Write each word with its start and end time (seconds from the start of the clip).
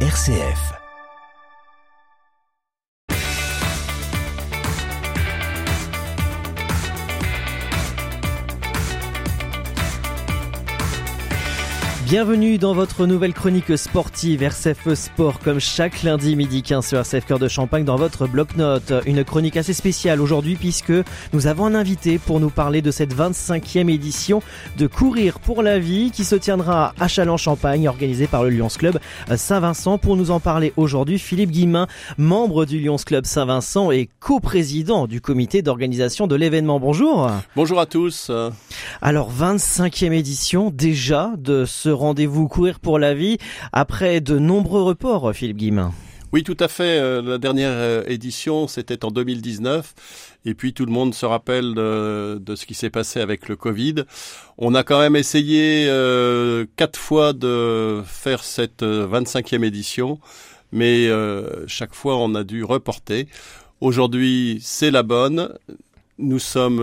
RCF. 0.00 0.85
Bienvenue 12.06 12.56
dans 12.56 12.72
votre 12.72 13.04
nouvelle 13.04 13.34
chronique 13.34 13.76
sportive 13.76 14.40
RCF 14.40 14.94
Sport 14.94 15.40
comme 15.40 15.58
chaque 15.58 16.04
lundi 16.04 16.36
midi 16.36 16.62
15 16.62 16.86
sur 16.86 16.98
RCF 16.98 17.26
Cœur 17.26 17.40
de 17.40 17.48
Champagne 17.48 17.84
dans 17.84 17.96
votre 17.96 18.28
bloc-notes. 18.28 18.92
Une 19.06 19.24
chronique 19.24 19.56
assez 19.56 19.72
spéciale 19.72 20.20
aujourd'hui 20.20 20.54
puisque 20.54 20.92
nous 21.32 21.48
avons 21.48 21.66
un 21.66 21.74
invité 21.74 22.20
pour 22.20 22.38
nous 22.38 22.48
parler 22.48 22.80
de 22.80 22.92
cette 22.92 23.12
25e 23.12 23.92
édition 23.92 24.40
de 24.78 24.86
Courir 24.86 25.40
pour 25.40 25.64
la 25.64 25.80
vie 25.80 26.12
qui 26.12 26.22
se 26.22 26.36
tiendra 26.36 26.94
à 27.00 27.08
Châlons-Champagne 27.08 27.88
organisée 27.88 28.28
par 28.28 28.44
le 28.44 28.50
Lions 28.50 28.68
Club 28.68 29.00
Saint-Vincent. 29.34 29.98
Pour 29.98 30.16
nous 30.16 30.30
en 30.30 30.38
parler 30.38 30.72
aujourd'hui, 30.76 31.18
Philippe 31.18 31.50
Guimin, 31.50 31.88
membre 32.18 32.66
du 32.66 32.78
Lions 32.78 32.98
Club 33.04 33.26
Saint-Vincent 33.26 33.90
et 33.90 34.08
coprésident 34.20 35.08
du 35.08 35.20
comité 35.20 35.60
d'organisation 35.60 36.28
de 36.28 36.36
l'événement. 36.36 36.78
Bonjour. 36.78 37.32
Bonjour 37.56 37.80
à 37.80 37.86
tous. 37.86 38.30
Alors 39.02 39.32
25e 39.32 40.12
édition 40.12 40.70
déjà 40.70 41.32
de 41.36 41.64
ce 41.64 41.95
rendez-vous 41.96 42.48
courir 42.48 42.80
pour 42.80 42.98
la 42.98 43.14
vie 43.14 43.38
après 43.72 44.20
de 44.20 44.38
nombreux 44.38 44.82
reports, 44.82 45.32
Philippe 45.34 45.56
Guimin. 45.56 45.92
Oui, 46.32 46.42
tout 46.42 46.56
à 46.58 46.68
fait. 46.68 46.98
Euh, 46.98 47.22
la 47.22 47.38
dernière 47.38 47.70
euh, 47.72 48.02
édition, 48.08 48.66
c'était 48.66 49.04
en 49.04 49.10
2019. 49.10 49.94
Et 50.44 50.54
puis 50.54 50.74
tout 50.74 50.84
le 50.84 50.92
monde 50.92 51.14
se 51.14 51.24
rappelle 51.24 51.74
de, 51.74 52.54
ce 52.54 52.66
qui 52.66 52.74
s'est 52.74 52.90
passé 52.90 53.20
avec 53.20 53.48
le 53.48 53.56
Covid. 53.56 54.04
On 54.58 54.74
a 54.74 54.82
quand 54.82 54.98
même 54.98 55.16
essayé 55.16 55.86
euh, 55.88 56.66
quatre 56.76 56.98
fois 56.98 57.32
de 57.32 58.02
faire 58.04 58.44
cette 58.44 58.82
25e 58.82 59.64
édition, 59.64 60.20
mais 60.72 61.08
chaque 61.66 61.94
fois 61.94 62.16
on 62.16 62.34
a 62.36 62.44
dû 62.44 62.62
reporter. 62.62 63.26
Aujourd'hui, 63.80 64.58
c'est 64.62 64.92
la 64.92 65.02
bonne. 65.02 65.52
Nous 66.18 66.38
sommes 66.38 66.80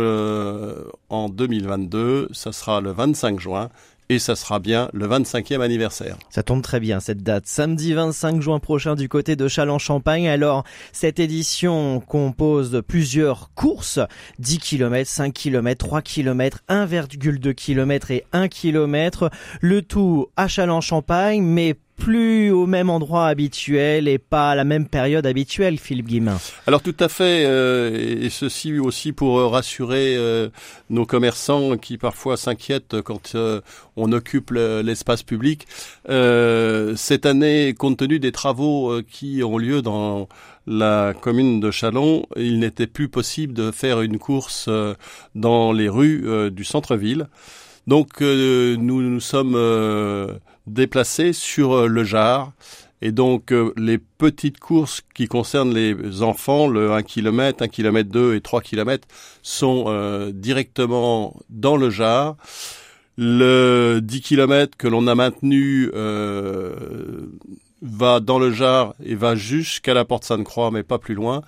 en 1.08 1.30
2022, 1.30 2.30
ça 2.34 2.52
sera 2.52 2.82
le 2.82 2.92
25 2.92 3.40
juin 3.40 3.70
et 4.10 4.20
ça 4.20 4.36
sera 4.36 4.60
bien 4.60 4.90
le 4.94 5.08
25e 5.08 5.62
anniversaire. 5.62 6.18
Ça 6.30 6.44
tombe 6.44 6.62
très 6.62 6.80
bien 6.80 7.00
cette 7.00 7.24
date, 7.24 7.48
samedi 7.48 7.94
25 7.94 8.42
juin 8.42 8.60
prochain 8.60 8.96
du 8.96 9.10
côté 9.10 9.36
de 9.36 9.48
Châlons-Champagne. 9.48 10.28
Alors, 10.28 10.64
cette 10.92 11.20
édition 11.20 12.00
compose 12.00 12.82
plusieurs 12.88 13.52
courses, 13.56 14.00
10 14.40 14.60
km, 14.60 15.10
5 15.10 15.34
km, 15.34 15.86
3 15.86 16.02
km, 16.02 16.60
1,2 16.70 17.54
km 17.54 18.12
et 18.12 18.26
1 18.32 18.48
km, 18.48 19.30
le 19.62 19.82
tout 19.82 20.28
à 20.36 20.48
Châlons-Champagne, 20.48 21.42
mais 21.42 21.76
plus 22.04 22.52
au 22.52 22.66
même 22.66 22.90
endroit 22.90 23.28
habituel 23.28 24.10
et 24.10 24.18
pas 24.18 24.52
à 24.52 24.56
la 24.56 24.66
même 24.66 24.88
période 24.88 25.26
habituelle, 25.26 25.80
Philippe 25.80 26.08
Guimin. 26.08 26.38
Alors 26.68 26.82
tout 26.82 26.96
à 27.00 27.08
fait, 27.08 27.46
euh, 27.46 28.26
et 28.26 28.30
ceci 28.30 28.78
aussi 28.78 29.14
pour 29.14 29.40
rassurer 29.50 30.18
euh, 30.18 30.50
nos 30.90 31.06
commerçants 31.06 31.78
qui 31.78 31.98
parfois 31.98 32.36
s'inquiètent 32.36 33.02
quand 33.02 33.36
euh, 33.36 33.62
on 33.96 34.12
occupe 34.12 34.52
l'espace 34.52 35.24
public. 35.24 35.66
cette 36.06 37.26
année, 37.26 37.74
compte 37.74 37.98
tenu 37.98 38.20
des 38.20 38.34
travaux 38.34 39.02
qui 39.10 39.42
ont 39.42 39.58
lieu 39.58 39.82
dans 39.82 40.28
la 40.68 41.14
commune 41.14 41.62
de 41.62 41.72
Chalon, 41.72 42.26
il 42.36 42.60
n'était 42.60 42.88
plus 42.88 43.08
possible 43.08 43.54
de 43.54 43.72
faire 43.72 44.02
une 44.02 44.20
course 44.20 44.70
dans 45.36 45.72
les 45.72 45.88
rues 45.88 46.52
du 46.52 46.66
centre-ville. 46.66 47.28
Donc 47.88 48.22
nous 48.22 49.02
nous 49.02 49.20
sommes 49.20 49.56
déplacés 50.68 51.34
sur 51.34 51.74
euh, 51.74 51.88
le 51.88 52.04
Jar. 52.04 52.52
Et 53.02 53.12
donc 53.12 53.52
euh, 53.52 53.74
les 53.76 53.98
petites 53.98 54.60
courses 54.60 55.02
qui 55.14 55.28
concernent 55.28 55.74
les 55.74 56.22
enfants, 56.22 56.68
le 56.68 56.94
1 56.94 57.04
km, 57.04 57.64
1 57.64 57.68
km 57.68 58.10
2 58.10 58.36
et 58.36 58.42
3 58.42 58.62
km, 58.62 59.08
sont 59.42 59.86
euh, 59.88 60.32
directement 60.34 61.36
dans 61.50 61.76
le 61.76 61.90
Jar. 61.90 62.38
Le 63.18 64.00
10 64.02 64.22
km 64.22 64.76
que 64.78 64.88
l'on 64.88 65.06
a 65.06 65.14
maintenu 65.14 65.92
va 67.94 68.20
dans 68.20 68.40
le 68.40 68.52
Jar 68.52 68.94
et 69.04 69.16
va 69.16 69.36
jusqu'à 69.36 69.94
la 69.94 70.06
Porte 70.06 70.24
Sainte-Croix, 70.24 70.72
mais 70.72 70.84
pas 70.84 71.00
plus 71.00 71.16
loin. 71.16 71.42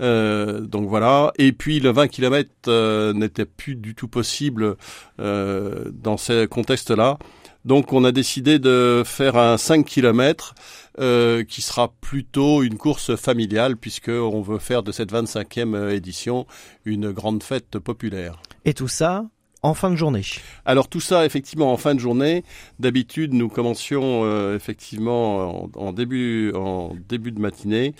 donc 0.00 0.88
voilà. 0.88 1.32
Et 1.38 1.52
puis 1.52 1.80
le 1.80 1.90
20 1.90 2.08
km 2.08 3.12
n'était 3.12 3.46
plus 3.46 3.76
du 3.76 3.94
tout 3.94 4.08
possible 4.08 4.76
dans 5.18 6.16
ce 6.16 6.46
contexte-là. 6.46 7.18
Donc 7.64 7.92
on 7.92 8.04
a 8.04 8.12
décidé 8.12 8.58
de 8.58 9.02
faire 9.04 9.36
un 9.36 9.56
5 9.56 9.86
km 9.86 10.54
euh, 10.98 11.44
qui 11.44 11.62
sera 11.62 11.92
plutôt 12.00 12.62
une 12.62 12.76
course 12.76 13.16
familiale 13.16 13.76
puisqu'on 13.76 14.42
veut 14.42 14.58
faire 14.58 14.82
de 14.82 14.92
cette 14.92 15.12
25e 15.12 15.74
euh, 15.74 15.90
édition 15.90 16.46
une 16.84 17.12
grande 17.12 17.42
fête 17.42 17.78
populaire. 17.78 18.42
Et 18.64 18.74
tout 18.74 18.88
ça 18.88 19.24
en 19.62 19.74
fin 19.74 19.90
de 19.90 19.96
journée. 19.96 20.22
Alors 20.64 20.88
tout 20.88 21.00
ça 21.00 21.24
effectivement 21.24 21.72
en 21.72 21.76
fin 21.76 21.94
de 21.94 22.00
journée. 22.00 22.44
D'habitude 22.78 23.32
nous 23.32 23.48
commencions 23.48 24.22
euh, 24.24 24.56
effectivement 24.56 25.68
en, 25.76 25.92
début 25.92 26.52
en 26.54 26.94
début 27.08 27.32
de 27.32 27.40
matinée. 27.40 27.94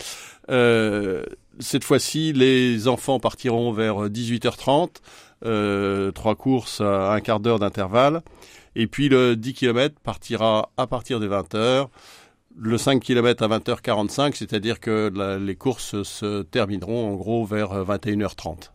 cette 0.48 1.84
fois-ci 1.84 2.32
les 2.32 2.88
enfants 2.88 3.20
partiront 3.20 3.72
vers 3.72 4.08
18h30. 4.08 6.12
trois 6.12 6.34
courses 6.34 6.80
à 6.80 7.12
un 7.12 7.20
quart 7.20 7.40
d'heure 7.40 7.58
d'intervalle. 7.58 8.22
Et 8.74 8.86
puis 8.86 9.08
le 9.08 9.36
10 9.36 9.54
km 9.54 9.94
partira 10.02 10.70
à 10.76 10.86
partir 10.86 11.20
des 11.20 11.28
20h. 11.28 11.88
Le 12.56 12.76
5 12.76 13.00
km 13.00 13.44
à 13.44 13.48
20h45, 13.48 14.34
c'est-à-dire 14.34 14.78
que 14.78 15.10
les 15.38 15.56
courses 15.56 16.02
se 16.02 16.42
termineront 16.42 17.12
en 17.12 17.14
gros 17.14 17.46
vers 17.46 17.84
21h30. 17.84 18.72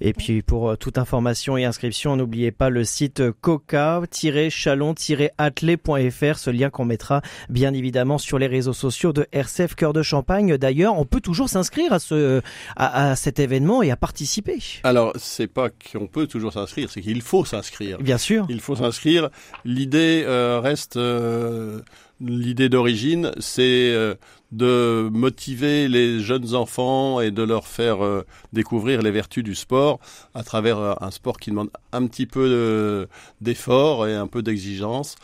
Et 0.00 0.12
puis 0.12 0.42
pour 0.42 0.70
euh, 0.70 0.76
toute 0.76 0.98
information 0.98 1.56
et 1.56 1.64
inscription, 1.64 2.16
n'oubliez 2.16 2.52
pas 2.52 2.70
le 2.70 2.84
site 2.84 3.22
coca-chalon-atelier.fr, 3.40 6.38
ce 6.38 6.50
lien 6.50 6.70
qu'on 6.70 6.84
mettra 6.84 7.22
bien 7.48 7.74
évidemment 7.74 8.18
sur 8.18 8.38
les 8.38 8.46
réseaux 8.46 8.72
sociaux 8.72 9.12
de 9.12 9.26
RCF 9.32 9.74
Cœur 9.74 9.92
de 9.92 10.02
Champagne. 10.02 10.56
D'ailleurs, 10.56 10.96
on 10.98 11.04
peut 11.04 11.20
toujours 11.20 11.48
s'inscrire 11.48 11.92
à 11.92 11.98
ce 11.98 12.40
à, 12.76 13.16
cet 13.16 13.38
événement 13.38 13.82
et 13.82 13.90
à 13.90 13.96
participer. 13.96 14.58
Alors, 14.84 15.12
c'est 15.16 15.46
pas 15.46 15.68
qu'on 15.70 16.06
peut 16.06 16.26
toujours 16.26 16.52
s'inscrire, 16.52 16.90
c'est 16.90 17.00
qu'il 17.00 17.22
faut 17.22 17.44
s'inscrire. 17.44 17.98
Bien 17.98 18.18
sûr. 18.18 18.46
Il 18.48 18.60
faut 18.60 18.76
s'inscrire. 18.76 19.30
L'idée 19.64 20.24
euh, 20.26 20.60
reste 20.60 20.96
euh, 20.96 21.80
l'idée 22.20 22.68
d'origine, 22.68 23.32
c'est 23.38 23.92
euh, 23.92 24.14
de 24.52 25.08
motiver 25.12 25.88
les 25.88 26.20
jeunes 26.20 26.54
enfants 26.54 27.20
et 27.20 27.30
de 27.30 27.42
leur 27.42 27.66
faire 27.66 28.04
euh, 28.04 28.24
découvrir 28.52 29.02
les 29.02 29.10
vertus 29.10 29.44
du 29.44 29.54
sport 29.54 30.00
à 30.34 30.42
travers 30.42 30.78
euh, 30.78 30.94
un 31.00 31.10
sport 31.10 31.38
qui 31.38 31.50
demande 31.50 31.70
un 31.92 32.06
petit 32.06 32.26
peu 32.26 33.06
d'effort 33.40 34.06
et 34.06 34.14
un 34.14 34.26
peu 34.26 34.42
d'exigence. 34.42 35.16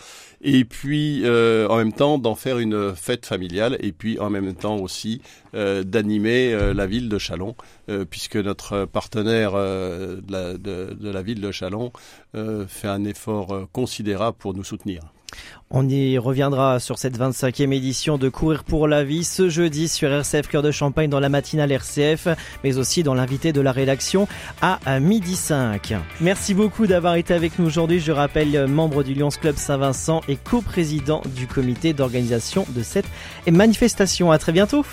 Et 0.46 0.64
puis, 0.64 1.24
en 1.26 1.76
même 1.76 1.92
temps, 1.92 2.18
d'en 2.18 2.34
faire 2.34 2.58
une 2.58 2.94
fête 2.94 3.24
familiale 3.24 3.78
et 3.80 3.92
puis 3.92 4.18
en 4.18 4.28
même 4.28 4.54
temps 4.54 4.76
aussi 4.76 5.22
d'animer 5.52 6.72
la 6.74 6.86
ville 6.86 7.08
de 7.08 7.18
Chalon, 7.18 7.54
puisque 8.10 8.36
notre 8.36 8.84
partenaire 8.86 9.52
de 9.52 10.22
la, 10.28 10.54
de, 10.58 10.96
la 11.00 11.22
ville 11.22 11.40
de 11.40 11.50
Chalon 11.50 11.92
fait 12.34 12.88
un 12.88 13.04
effort 13.04 13.68
considérable 13.72 14.36
pour 14.38 14.54
nous 14.54 14.64
soutenir. 14.64 15.02
On 15.70 15.88
y 15.88 16.18
reviendra 16.18 16.78
sur 16.78 16.98
cette 16.98 17.18
25e 17.18 17.72
édition 17.72 18.16
de 18.18 18.28
Courir 18.28 18.64
pour 18.64 18.86
la 18.86 19.02
vie 19.02 19.24
ce 19.24 19.48
jeudi 19.48 19.88
sur 19.88 20.10
RCF 20.10 20.46
Cœur 20.46 20.62
de 20.62 20.70
Champagne 20.70 21.10
dans 21.10 21.20
la 21.20 21.28
matinale 21.28 21.72
RCF, 21.72 22.28
mais 22.62 22.78
aussi 22.78 23.02
dans 23.02 23.14
l'invité 23.14 23.52
de 23.52 23.60
la 23.60 23.72
rédaction 23.72 24.28
à 24.62 25.00
midi 25.00 25.36
5. 25.36 25.94
Merci 26.20 26.54
beaucoup 26.54 26.86
d'avoir 26.86 27.16
été 27.16 27.34
avec 27.34 27.58
nous 27.58 27.66
aujourd'hui. 27.66 27.98
Je 27.98 28.12
rappelle, 28.12 28.66
membre 28.66 29.02
du 29.02 29.14
Lions 29.14 29.30
Club 29.30 29.56
Saint-Vincent 29.56 30.20
et 30.28 30.36
coprésident 30.36 31.22
du 31.34 31.46
comité 31.46 31.92
d'organisation 31.92 32.66
de 32.68 32.82
cette 32.82 33.06
manifestation. 33.50 34.30
À 34.30 34.38
très 34.38 34.52
bientôt. 34.52 34.84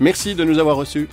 Merci 0.00 0.34
de 0.34 0.42
nous 0.42 0.58
avoir 0.58 0.76
reçus. 0.76 1.08